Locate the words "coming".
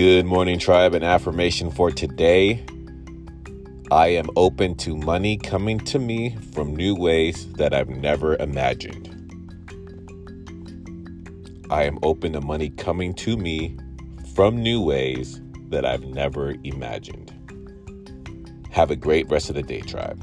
5.36-5.78, 12.70-13.12